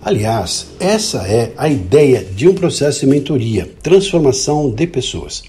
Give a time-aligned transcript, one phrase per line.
[0.00, 5.42] Aliás, essa é a ideia de um processo de mentoria, transformação de pessoas.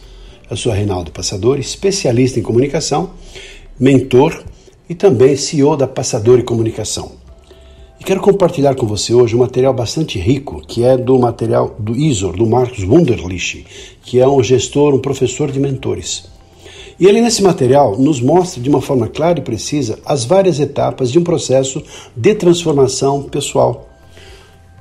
[0.49, 3.11] Eu sou Reinaldo Passador, especialista em comunicação,
[3.79, 4.43] mentor
[4.89, 7.11] e também CEO da Passador e Comunicação.
[7.99, 11.95] E quero compartilhar com você hoje um material bastante rico, que é do material do
[11.95, 13.67] ISOR, do Marcos Wunderlich,
[14.01, 16.27] que é um gestor, um professor de mentores.
[16.99, 21.11] E ele, nesse material, nos mostra de uma forma clara e precisa as várias etapas
[21.11, 21.83] de um processo
[22.15, 23.88] de transformação pessoal.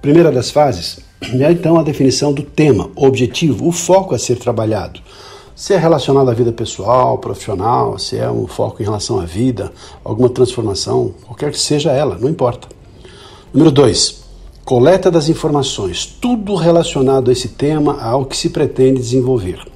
[0.01, 4.37] Primeira das fases é então a definição do tema, o objetivo, o foco a ser
[4.37, 5.01] trabalhado.
[5.57, 9.73] Se é relacionado à vida pessoal, profissional, se é um foco em relação à vida,
[10.05, 12.69] alguma transformação, qualquer que seja ela, não importa.
[13.53, 14.23] Número 2.
[14.65, 19.67] Coleta das informações, tudo relacionado a esse tema, ao que se pretende desenvolver.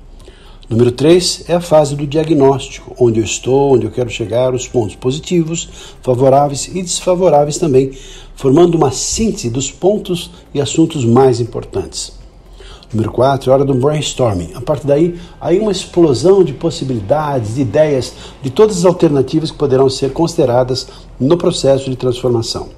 [0.73, 4.67] Número 3 é a fase do diagnóstico, onde eu estou, onde eu quero chegar, os
[4.67, 5.69] pontos positivos,
[6.01, 7.93] favoráveis e desfavoráveis também,
[8.35, 12.15] formando uma síntese dos pontos e assuntos mais importantes.
[12.91, 14.53] Número 4 é a hora do brainstorming.
[14.55, 19.59] A partir daí, aí uma explosão de possibilidades, de ideias, de todas as alternativas que
[19.59, 20.89] poderão ser consideradas
[21.21, 22.71] no processo de transformação.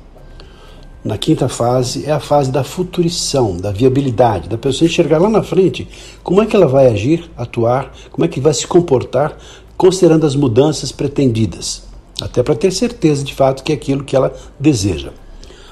[1.05, 5.42] Na quinta fase é a fase da futurição, da viabilidade, da pessoa enxergar lá na
[5.42, 5.86] frente
[6.22, 9.36] como é que ela vai agir, atuar, como é que vai se comportar,
[9.77, 11.82] considerando as mudanças pretendidas,
[12.22, 15.10] até para ter certeza de fato que é aquilo que ela deseja.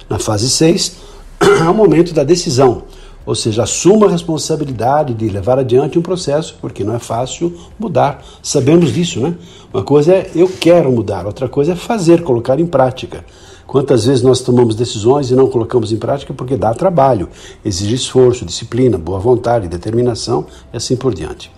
[0.06, 0.96] Na fase 6
[1.40, 2.82] é o momento da decisão,
[3.24, 8.22] ou seja, assuma a responsabilidade de levar adiante um processo, porque não é fácil mudar.
[8.42, 9.34] Sabemos disso, né?
[9.72, 13.24] Uma coisa é eu quero mudar, outra coisa é fazer, colocar em prática.
[13.72, 17.30] Quantas vezes nós tomamos decisões e não colocamos em prática porque dá trabalho,
[17.64, 21.50] exige esforço, disciplina, boa vontade, determinação e assim por diante.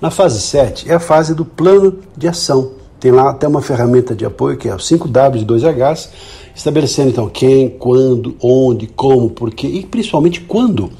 [0.00, 2.70] Na fase 7 é a fase do plano de ação.
[2.98, 6.08] Tem lá até uma ferramenta de apoio que é o 5W de 2Hs,
[6.54, 10.90] estabelecendo então quem, quando, onde, como, porquê e principalmente quando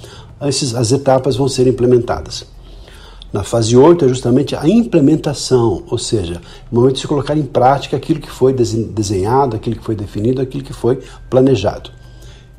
[0.42, 2.44] esses, as etapas vão ser implementadas.
[3.32, 7.44] Na fase 8 é justamente a implementação, ou seja, o momento de se colocar em
[7.44, 11.91] prática aquilo que foi desenhado, aquilo que foi definido, aquilo que foi planejado.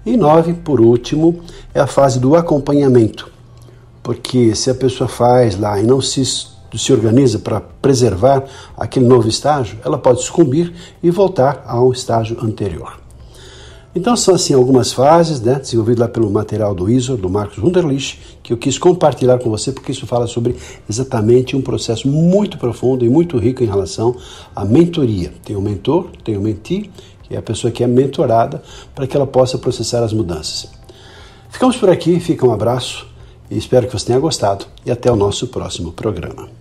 [0.06, 1.42] E 9, por último,
[1.74, 3.30] é a fase do acompanhamento.
[4.02, 8.46] Porque se a pessoa faz lá e não se, se organiza para preservar
[8.78, 13.01] aquele novo estágio, ela pode sucumbir e voltar ao estágio anterior.
[13.94, 18.19] Então são assim algumas fases, né, desenvolvidas lá pelo material do ISO, do Marcos Wunderlich,
[18.41, 20.56] que eu quis compartilhar com você, porque isso fala sobre
[20.90, 24.16] exatamente um processo muito profundo e muito rico em relação
[24.56, 25.34] à mentoria.
[25.44, 26.90] Tem o mentor, tem o mentee,
[27.24, 28.63] que é a pessoa que é mentorada,
[28.96, 30.69] para que ela possa processar as mudanças.
[31.50, 33.06] Ficamos por aqui, fica um abraço
[33.50, 36.61] e espero que você tenha gostado e até o nosso próximo programa.